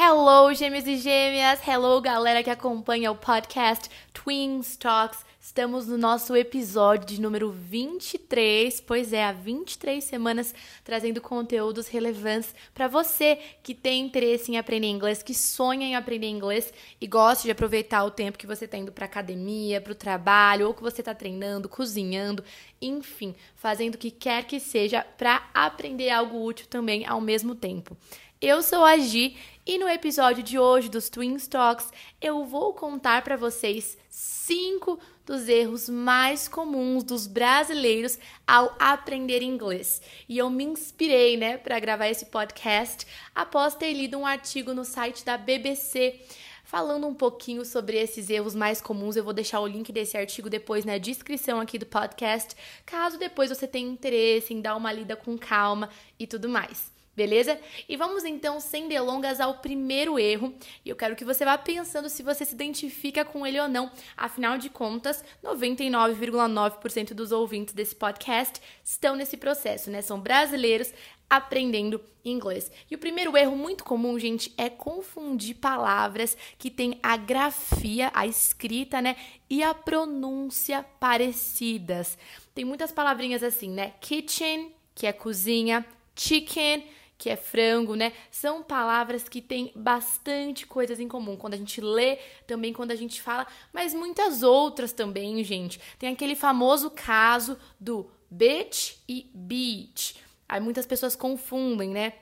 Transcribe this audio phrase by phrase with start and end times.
[0.00, 1.58] Hello, gêmeos e gêmeas!
[1.66, 5.26] Hello, galera que acompanha o podcast Twins Talks.
[5.40, 12.54] Estamos no nosso episódio de número 23, pois é, há 23 semanas trazendo conteúdos relevantes
[12.72, 17.42] para você que tem interesse em aprender inglês, que sonha em aprender inglês e gosta
[17.42, 20.82] de aproveitar o tempo que você está indo para academia, para o trabalho, ou que
[20.82, 22.44] você está treinando, cozinhando,
[22.80, 27.96] enfim, fazendo o que quer que seja para aprender algo útil também ao mesmo tempo.
[28.40, 29.36] Eu sou a Gi
[29.66, 31.90] e no episódio de hoje dos Twin Talks
[32.22, 40.00] eu vou contar para vocês cinco dos erros mais comuns dos brasileiros ao aprender inglês.
[40.28, 44.84] E eu me inspirei, né, para gravar esse podcast após ter lido um artigo no
[44.84, 46.18] site da BBC
[46.68, 49.16] falando um pouquinho sobre esses erros mais comuns.
[49.16, 52.54] Eu vou deixar o link desse artigo depois na descrição aqui do podcast,
[52.84, 57.58] caso depois você tenha interesse em dar uma lida com calma e tudo mais beleza?
[57.88, 60.54] E vamos então, sem delongas, ao primeiro erro.
[60.84, 63.90] E eu quero que você vá pensando se você se identifica com ele ou não.
[64.16, 70.00] Afinal de contas, 99,9% dos ouvintes desse podcast estão nesse processo, né?
[70.00, 70.92] São brasileiros
[71.28, 72.70] aprendendo inglês.
[72.90, 78.26] E o primeiro erro muito comum, gente, é confundir palavras que têm a grafia, a
[78.26, 79.16] escrita, né,
[79.48, 82.18] e a pronúncia parecidas.
[82.54, 83.94] Tem muitas palavrinhas assim, né?
[84.00, 86.84] Kitchen, que é cozinha, chicken,
[87.16, 88.12] que é frango, né?
[88.30, 91.36] São palavras que têm bastante coisas em comum.
[91.36, 95.80] Quando a gente lê, também quando a gente fala, mas muitas outras também, gente.
[95.98, 100.16] Tem aquele famoso caso do bitch e beach.
[100.48, 102.14] Aí muitas pessoas confundem, né?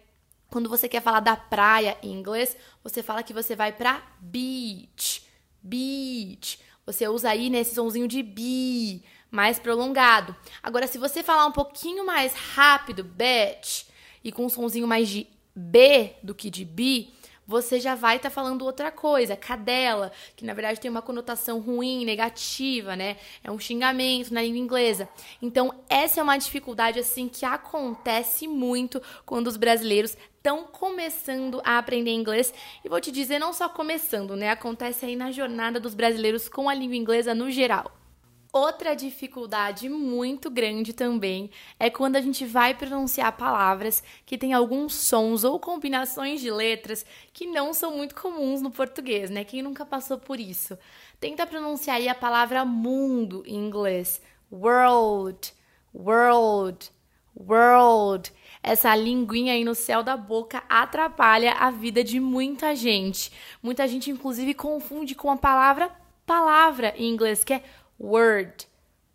[0.48, 5.26] Quando você quer falar da praia em inglês, você fala que você vai pra beach.
[5.62, 6.58] Beach.
[6.84, 10.34] Você usa aí nesse sonzinho de bi, mais prolongado.
[10.62, 13.86] Agora, se você falar um pouquinho mais rápido, bitch,
[14.22, 17.08] e com um sonzinho mais de B do que de B,
[17.46, 21.60] você já vai estar tá falando outra coisa, cadela, que na verdade tem uma conotação
[21.60, 23.16] ruim, negativa, né?
[23.44, 25.08] É um xingamento na língua inglesa.
[25.40, 31.78] Então, essa é uma dificuldade assim que acontece muito quando os brasileiros estão começando a
[31.78, 32.52] aprender inglês.
[32.84, 34.50] E vou te dizer, não só começando, né?
[34.50, 38.05] Acontece aí na jornada dos brasileiros com a língua inglesa no geral.
[38.52, 44.94] Outra dificuldade muito grande também é quando a gente vai pronunciar palavras que têm alguns
[44.94, 49.44] sons ou combinações de letras que não são muito comuns no português, né?
[49.44, 50.78] Quem nunca passou por isso?
[51.20, 54.22] Tenta pronunciar aí a palavra mundo em inglês.
[54.50, 55.52] World,
[55.94, 56.90] world,
[57.36, 58.32] world.
[58.62, 63.30] Essa linguinha aí no céu da boca atrapalha a vida de muita gente.
[63.62, 65.90] Muita gente, inclusive, confunde com a palavra
[66.26, 67.62] palavra em inglês, que é
[67.98, 68.66] word,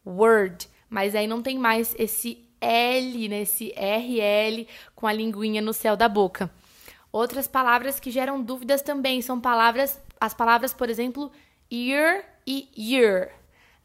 [0.06, 0.68] word.
[0.90, 5.98] Mas aí não tem mais esse L, né, esse RL com a linguinha no céu
[5.98, 6.52] da boca.
[7.12, 11.32] Outras palavras que geram dúvidas também são palavras, as palavras, por exemplo,
[11.70, 13.32] ear e year,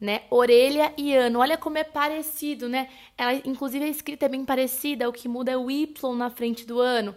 [0.00, 0.22] né?
[0.30, 1.40] Orelha e ano.
[1.40, 2.88] Olha como é parecido, né?
[3.18, 6.64] Ela, inclusive, a escrita é bem parecida, o que muda é o Y na frente
[6.64, 7.16] do ano,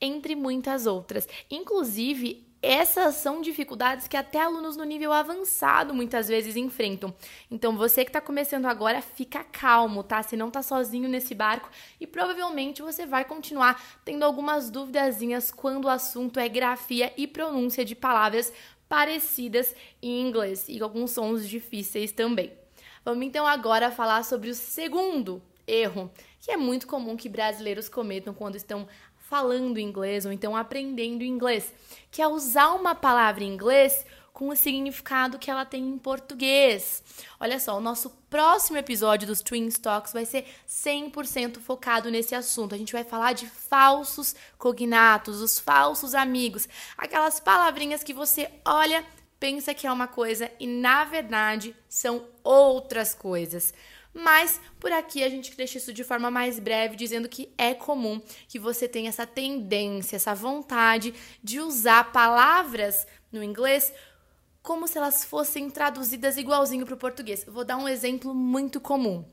[0.00, 1.28] entre muitas outras.
[1.50, 7.12] Inclusive, essas são dificuldades que até alunos no nível avançado muitas vezes enfrentam.
[7.50, 10.22] Então, você que está começando agora, fica calmo, tá?
[10.22, 11.68] Você não está sozinho nesse barco
[12.00, 17.84] e provavelmente você vai continuar tendo algumas duvidazinhas quando o assunto é grafia e pronúncia
[17.84, 18.52] de palavras
[18.88, 22.52] parecidas em inglês e alguns sons difíceis também.
[23.04, 28.32] Vamos então agora falar sobre o segundo erro, que é muito comum que brasileiros cometam
[28.34, 28.86] quando estão
[29.32, 31.72] falando inglês ou então aprendendo inglês,
[32.10, 37.02] que é usar uma palavra em inglês com o significado que ela tem em português.
[37.40, 42.74] Olha só, o nosso próximo episódio dos Twin Talks vai ser 100% focado nesse assunto.
[42.74, 49.02] A gente vai falar de falsos cognatos, os falsos amigos, aquelas palavrinhas que você olha,
[49.40, 53.72] pensa que é uma coisa e na verdade são outras coisas.
[54.14, 58.20] Mas por aqui a gente deixa isso de forma mais breve, dizendo que é comum
[58.46, 63.92] que você tenha essa tendência, essa vontade de usar palavras no inglês
[64.62, 67.44] como se elas fossem traduzidas igualzinho para o português.
[67.48, 69.24] vou dar um exemplo muito comum.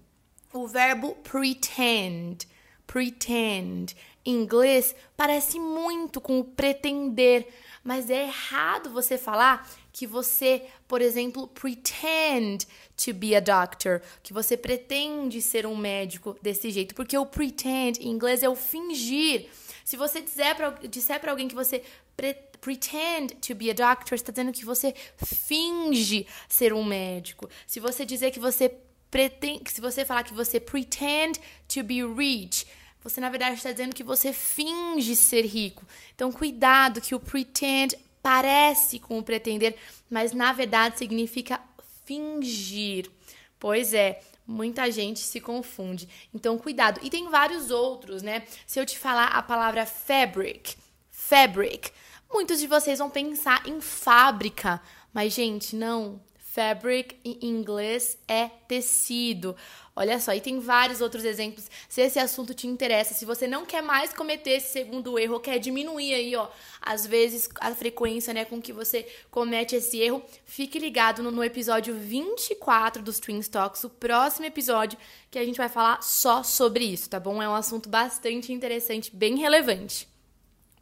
[0.52, 2.48] O verbo pretend.
[2.88, 3.96] Pretend.
[4.26, 7.48] Em inglês parece muito com o pretender,
[7.90, 14.32] mas é errado você falar que você, por exemplo, pretend to be a doctor, que
[14.32, 19.50] você pretende ser um médico desse jeito, porque o pretend em inglês é o fingir.
[19.84, 21.82] Se você disser para disser alguém que você
[22.16, 24.94] pre pretend to be a doctor, está dizendo que você
[25.26, 27.50] finge ser um médico.
[27.66, 28.72] Se você dizer que você
[29.10, 32.68] pretende, se você falar que você pretend to be rich,
[33.02, 35.86] Você, na verdade, está dizendo que você finge ser rico.
[36.14, 39.76] Então, cuidado, que o pretend parece com o pretender,
[40.10, 41.62] mas na verdade significa
[42.06, 43.10] fingir.
[43.58, 46.10] Pois é, muita gente se confunde.
[46.34, 47.00] Então, cuidado.
[47.04, 48.44] E tem vários outros, né?
[48.66, 50.76] Se eu te falar a palavra fabric,
[51.10, 51.92] fabric,
[52.32, 54.82] muitos de vocês vão pensar em fábrica,
[55.14, 56.20] mas gente, não.
[56.60, 59.56] Fabric em inglês é tecido.
[59.96, 61.72] Olha só, e tem vários outros exemplos.
[61.88, 65.58] Se esse assunto te interessa, se você não quer mais cometer esse segundo erro, quer
[65.58, 66.50] diminuir aí, ó,
[66.82, 71.42] às vezes a frequência, né, com que você comete esse erro, fique ligado no, no
[71.46, 75.00] episódio 24 dos Twin Talks, o próximo episódio
[75.32, 77.42] que a gente vai falar só sobre isso, tá bom?
[77.42, 80.10] É um assunto bastante interessante, bem relevante.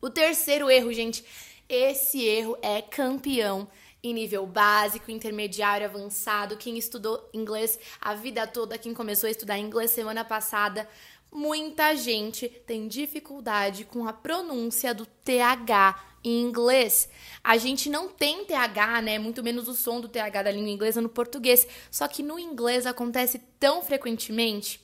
[0.01, 1.23] O terceiro erro, gente,
[1.69, 3.67] esse erro é campeão
[4.03, 6.57] em nível básico, intermediário, avançado.
[6.57, 10.87] Quem estudou inglês a vida toda, quem começou a estudar inglês semana passada,
[11.31, 17.09] muita gente tem dificuldade com a pronúncia do TH em inglês.
[17.43, 19.19] A gente não tem TH, né?
[19.19, 21.67] Muito menos o som do TH da língua inglesa no português.
[21.89, 24.81] Só que no inglês acontece tão frequentemente.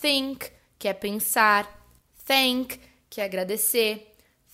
[0.00, 1.80] Think, que é pensar.
[2.26, 4.12] Thank, que é agradecer.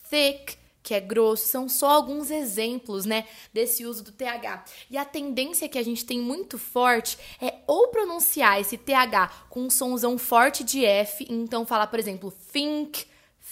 [0.09, 0.57] Thick,
[0.89, 4.65] que é grosso, são só alguns exemplos, né, desse uso do TH.
[4.91, 9.65] E a tendência que a gente tem muito forte é ou pronunciar esse TH com
[9.65, 13.05] um somzão forte de F, então falar, por exemplo, think,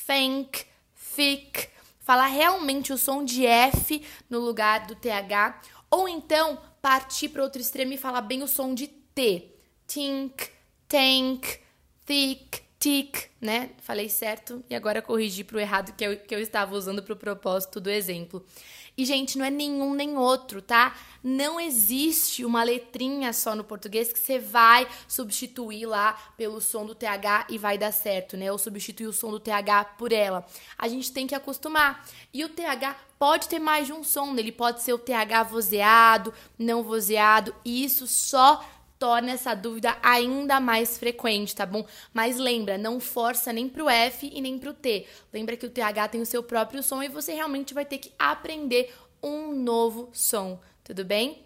[0.06, 0.64] think,
[1.14, 1.68] thick,
[2.00, 5.60] falar realmente o som de F no lugar do TH,
[5.90, 9.52] ou então partir para outro extremo e falar bem o som de T.
[9.86, 10.48] Think,
[10.88, 11.58] tank,
[12.06, 12.45] thick,
[12.86, 13.70] tic, né?
[13.78, 17.14] Falei certo e agora corrigi para o errado que eu, que eu estava usando para
[17.14, 18.44] o propósito do exemplo.
[18.96, 20.96] E, gente, não é nenhum nem outro, tá?
[21.22, 26.94] Não existe uma letrinha só no português que você vai substituir lá pelo som do
[26.94, 28.50] TH e vai dar certo, né?
[28.50, 30.46] Ou substituir o som do TH por ela.
[30.78, 32.08] A gente tem que acostumar.
[32.32, 36.32] E o TH pode ter mais de um som, ele pode ser o TH vozeado,
[36.58, 38.64] não vozeado, e isso só
[38.98, 41.86] torna essa dúvida ainda mais frequente, tá bom?
[42.12, 45.06] Mas lembra, não força nem pro F e nem pro T.
[45.32, 48.12] Lembra que o TH tem o seu próprio som e você realmente vai ter que
[48.18, 51.45] aprender um novo som, tudo bem?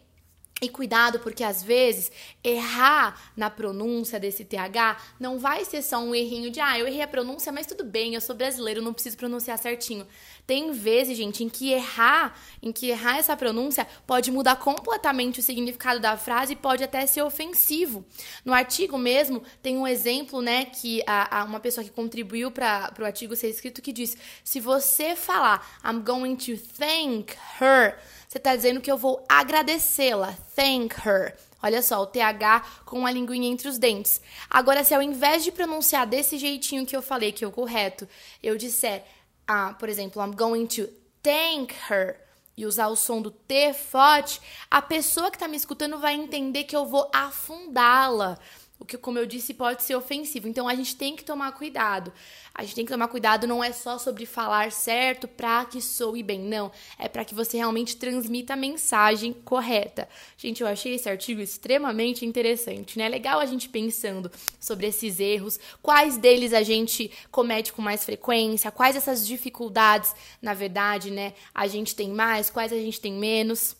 [0.62, 2.12] E cuidado, porque às vezes
[2.44, 7.00] errar na pronúncia desse TH não vai ser só um errinho de, ah, eu errei
[7.00, 10.06] a pronúncia, mas tudo bem, eu sou brasileiro, não preciso pronunciar certinho.
[10.46, 15.42] Tem vezes, gente, em que errar, em que errar essa pronúncia pode mudar completamente o
[15.42, 18.04] significado da frase e pode até ser ofensivo.
[18.44, 22.92] No artigo mesmo, tem um exemplo, né, que a, a uma pessoa que contribuiu para
[22.98, 27.96] o artigo ser escrito que diz: se você falar I'm going to thank her
[28.30, 30.38] você está dizendo que eu vou agradecê-la.
[30.54, 31.36] Thank her.
[31.60, 34.20] Olha só, o TH com a linguinha entre os dentes.
[34.48, 38.08] Agora, se ao invés de pronunciar desse jeitinho que eu falei, que é o correto,
[38.40, 39.04] eu disser,
[39.48, 40.88] ah, por exemplo, I'm going to
[41.20, 42.20] thank her
[42.56, 44.40] e usar o som do T forte,
[44.70, 48.38] a pessoa que está me escutando vai entender que eu vou afundá-la
[48.80, 50.48] o que, como eu disse, pode ser ofensivo.
[50.48, 52.10] Então a gente tem que tomar cuidado.
[52.54, 56.22] A gente tem que tomar cuidado não é só sobre falar certo para que soe
[56.22, 56.72] bem, não.
[56.98, 60.08] É para que você realmente transmita a mensagem correta.
[60.36, 63.04] Gente, eu achei esse artigo extremamente interessante, né?
[63.04, 68.02] É legal a gente pensando sobre esses erros, quais deles a gente comete com mais
[68.02, 73.12] frequência, quais essas dificuldades, na verdade, né, a gente tem mais, quais a gente tem
[73.12, 73.76] menos.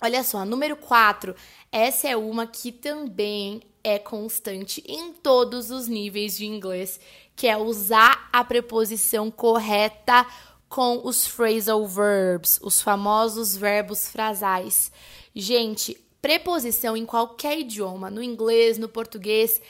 [0.00, 1.34] Olha só, número 4.
[1.70, 6.98] Essa é uma que também é constante em todos os níveis de inglês,
[7.36, 10.26] que é usar a preposição correta
[10.68, 14.90] com os phrasal verbs, os famosos verbos frasais.
[15.34, 19.60] Gente, preposição em qualquer idioma, no inglês, no português,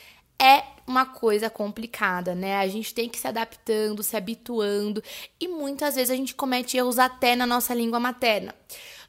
[0.41, 2.59] é uma coisa complicada, né?
[2.59, 5.03] A gente tem que se adaptando, se habituando
[5.41, 8.55] e muitas vezes a gente comete erros até na nossa língua materna.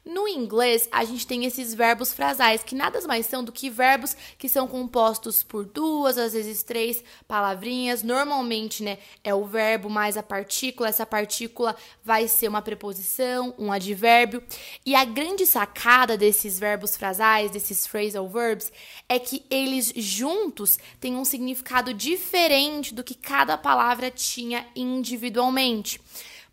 [0.06, 4.16] No inglês, a gente tem esses verbos frasais, que nada mais são do que verbos
[4.38, 8.04] que são compostos por duas, às vezes três palavrinhas.
[8.04, 10.90] Normalmente, né, é o verbo mais a partícula.
[10.90, 14.44] Essa partícula vai ser uma preposição, um advérbio.
[14.84, 18.70] E a grande sacada desses verbos frasais, desses phrasal verbs,
[19.08, 26.00] é que eles juntos têm um significado diferente do que cada palavra tinha individualmente.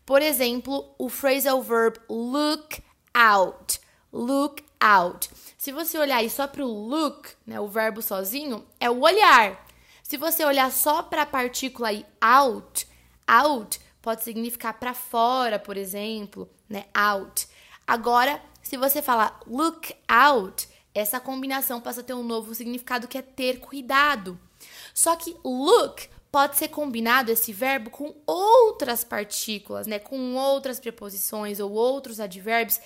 [0.04, 2.82] Por exemplo, o phrasal verb look
[3.14, 3.80] out.
[4.12, 5.30] Look out.
[5.58, 9.66] Se você olhar aí só para o look, né, o verbo sozinho, é o olhar.
[10.04, 12.88] Se você olhar só para a partícula aí out,
[13.28, 17.48] out pode significar para fora, por exemplo, né, out.
[17.88, 23.18] Agora, se você falar look out, essa combinação passa a ter um novo significado que
[23.18, 24.40] é ter cuidado.
[24.94, 30.00] Só que look pode ser combinado esse verbo com outras partículas, né?
[30.00, 32.82] Com outras preposições ou outros advérbios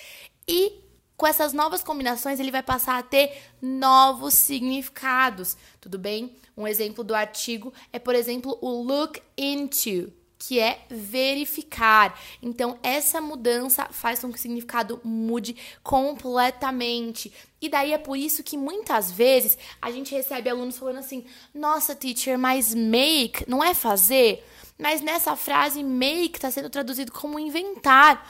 [0.45, 0.81] e
[1.15, 6.35] com essas novas combinações ele vai passar a ter novos significados, tudo bem?
[6.57, 12.19] Um exemplo do artigo é, por exemplo, o look into que é verificar.
[12.41, 17.33] Então, essa mudança faz com que o significado mude completamente.
[17.61, 21.95] E daí é por isso que muitas vezes a gente recebe alunos falando assim: nossa,
[21.95, 24.43] teacher, mas make não é fazer?
[24.77, 28.23] Mas nessa frase, make está sendo traduzido como inventar.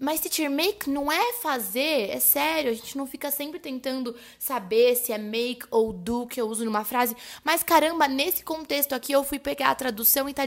[0.00, 2.72] Mas, teacher, make não é fazer, é sério.
[2.72, 6.64] A gente não fica sempre tentando saber se é make ou do que eu uso
[6.64, 7.16] numa frase.
[7.44, 10.42] Mas, caramba, nesse contexto aqui eu fui pegar a tradução e tá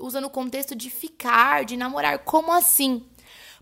[0.00, 2.18] usando o contexto de ficar, de namorar.
[2.20, 3.06] Como assim?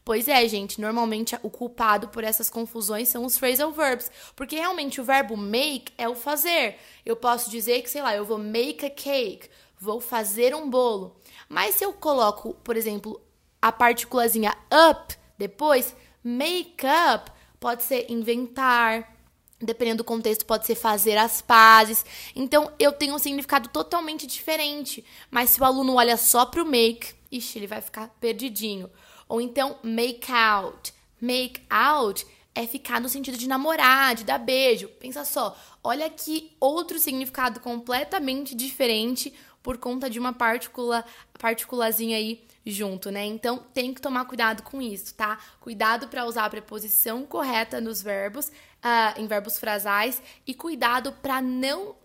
[0.05, 5.01] Pois é, gente, normalmente o culpado por essas confusões são os phrasal verbs, porque realmente
[5.01, 6.77] o verbo make é o fazer.
[7.07, 9.49] Eu posso dizer que, sei lá, eu vou make a cake,
[9.85, 11.17] vou fazer um bolo.
[11.49, 13.21] Mas se eu coloco, por exemplo,
[13.61, 14.57] a partículazinha
[14.91, 19.15] up depois, make up pode ser inventar,
[19.61, 22.05] dependendo do contexto, pode ser fazer as pazes.
[22.35, 25.05] Então, eu tenho um significado totalmente diferente.
[25.31, 28.91] Mas se o aluno olha só para o make, ixi, ele vai ficar perdidinho.
[29.29, 30.93] Ou então, make out.
[31.21, 34.89] Make out é ficar no sentido de namorar, de dar beijo.
[35.01, 39.35] Pensa só, olha que outro significado completamente diferente
[39.65, 41.03] por conta de uma partícula,
[41.39, 43.25] partículazinha aí junto, né?
[43.25, 45.39] Então tem que tomar cuidado com isso, tá?
[45.59, 51.41] Cuidado para usar a preposição correta nos verbos, uh, em verbos frasais, e cuidado para
[51.41, 51.97] não uh,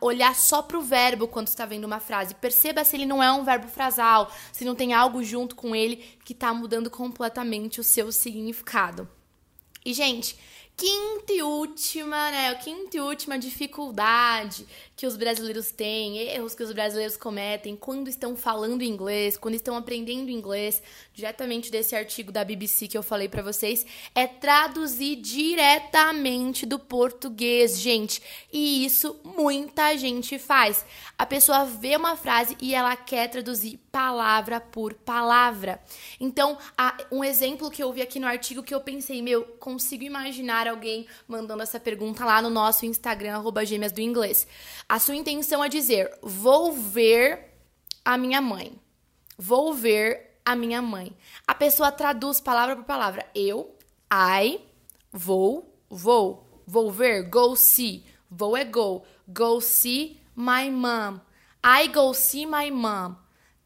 [0.00, 2.36] olhar só para o verbo quando está vendo uma frase.
[2.36, 5.96] Perceba se ele não é um verbo frasal, se não tem algo junto com ele
[6.24, 9.08] que está mudando completamente o seu significado.
[9.84, 10.38] E, gente,
[10.78, 12.54] quinta e última, né?
[12.54, 18.36] Quinta e última dificuldade que os brasileiros têm, erros que os brasileiros cometem quando estão
[18.36, 20.80] falando inglês, quando estão aprendendo inglês,
[21.12, 27.80] diretamente desse artigo da BBC que eu falei para vocês, é traduzir diretamente do português,
[27.80, 28.22] gente.
[28.52, 30.84] E isso muita gente faz.
[31.18, 35.82] A pessoa vê uma frase e ela quer traduzir palavra por palavra.
[36.20, 36.56] Então,
[37.10, 41.04] um exemplo que eu vi aqui no artigo que eu pensei, meu, consigo imaginar alguém
[41.26, 44.46] mandando essa pergunta lá no nosso Instagram, arroba gêmeas do inglês.
[44.88, 47.56] A sua intenção é dizer, vou ver
[48.04, 48.80] a minha mãe.
[49.36, 51.12] Vou ver a minha mãe.
[51.44, 53.26] A pessoa traduz palavra por palavra.
[53.34, 53.74] Eu,
[54.12, 54.60] I,
[55.10, 56.62] vou, vou.
[56.64, 58.04] Vou ver, go see.
[58.30, 59.02] Vou é go.
[59.26, 61.18] Go see my mom.
[61.64, 63.16] I go see my mom.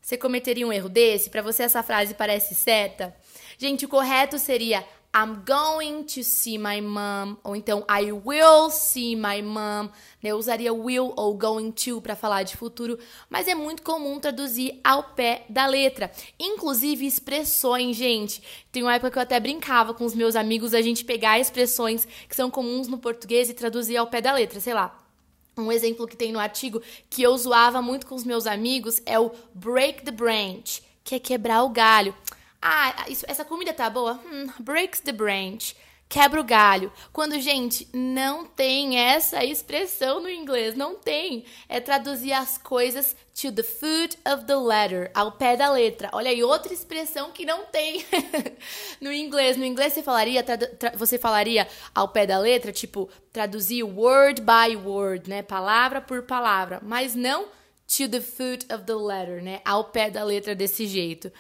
[0.02, 1.30] Você cometeria um erro desse?
[1.30, 3.14] Para você essa frase parece certa?
[3.56, 9.14] Gente, o correto seria I'm going to see my mom, ou então I will see
[9.14, 9.90] my mom.
[10.21, 12.99] Eu usaria will ou going to para falar de futuro,
[13.30, 16.11] mas é muito comum traduzir ao pé da letra.
[16.40, 18.42] Inclusive expressões, gente.
[18.73, 22.09] Tem uma época que eu até brincava com os meus amigos a gente pegar expressões
[22.28, 25.01] que são comuns no português e traduzir ao pé da letra, sei lá.
[25.56, 29.18] Um exemplo que tem no artigo que eu zoava muito com os meus amigos é
[29.18, 32.14] o break the branch, que é quebrar o galho.
[32.61, 34.14] Ah, isso, essa comida tá boa?
[34.25, 35.75] Hmm, breaks the branch.
[36.12, 36.92] Quebra o galho.
[37.11, 41.47] Quando, gente, não tem essa expressão no inglês, não tem.
[41.66, 46.11] É traduzir as coisas to the foot of the letter, ao pé da letra.
[46.12, 48.04] Olha aí, outra expressão que não tem
[49.00, 49.57] no inglês.
[49.57, 50.45] No inglês você falaria,
[50.99, 55.40] você falaria ao pé da letra, tipo, traduzir word by word, né?
[55.40, 56.78] Palavra por palavra.
[56.83, 57.47] Mas não
[57.97, 59.62] to the foot of the letter, né?
[59.64, 61.33] Ao pé da letra desse jeito.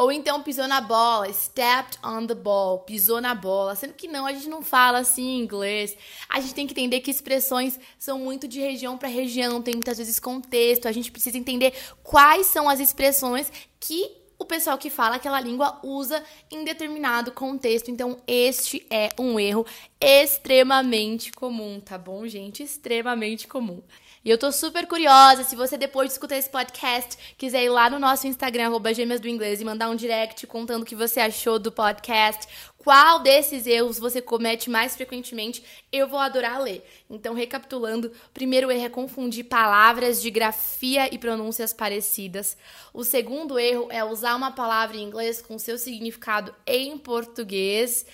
[0.00, 3.76] Ou então pisou na bola, stepped on the ball, pisou na bola.
[3.76, 5.94] Sendo que não, a gente não fala assim em inglês.
[6.26, 9.98] A gente tem que entender que expressões são muito de região para região, tem muitas
[9.98, 10.88] vezes contexto.
[10.88, 15.78] A gente precisa entender quais são as expressões que o pessoal que fala aquela língua
[15.84, 17.90] usa em determinado contexto.
[17.90, 19.66] Então, este é um erro
[20.00, 22.62] extremamente comum, tá bom, gente?
[22.62, 23.82] Extremamente comum.
[24.22, 27.88] E eu tô super curiosa, se você depois de escutar esse podcast quiser ir lá
[27.88, 31.20] no nosso Instagram, arroba gêmeas do inglês, e mandar um direct contando o que você
[31.20, 32.46] achou do podcast,
[32.76, 36.84] qual desses erros você comete mais frequentemente, eu vou adorar ler.
[37.08, 42.58] Então, recapitulando, primeiro erro é confundir palavras de grafia e pronúncias parecidas.
[42.92, 48.04] O segundo erro é usar uma palavra em inglês com seu significado em português.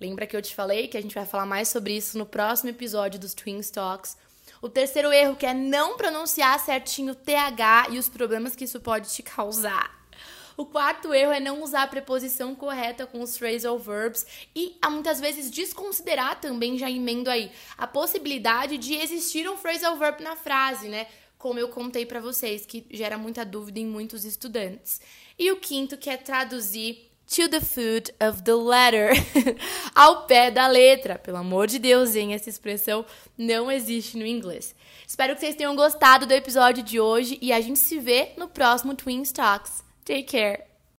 [0.00, 2.70] Lembra que eu te falei que a gente vai falar mais sobre isso no próximo
[2.70, 4.16] episódio dos Twin Talks.
[4.66, 9.08] O terceiro erro que é não pronunciar certinho TH e os problemas que isso pode
[9.14, 10.04] te causar.
[10.56, 15.20] O quarto erro é não usar a preposição correta com os phrasal verbs e muitas
[15.20, 20.88] vezes desconsiderar também, já emendo aí, a possibilidade de existir um phrasal verb na frase,
[20.88, 21.06] né?
[21.38, 25.00] como eu contei para vocês, que gera muita dúvida em muitos estudantes.
[25.38, 29.10] E o quinto, que é traduzir to the foot of the letter,
[29.94, 31.18] ao pé da letra.
[31.18, 32.34] Pelo amor de Deus, hein?
[32.34, 33.04] Essa expressão
[33.36, 34.74] não existe no inglês.
[35.06, 38.48] Espero que vocês tenham gostado do episódio de hoje e a gente se vê no
[38.48, 39.84] próximo Twin Talks.
[40.04, 40.75] Take care!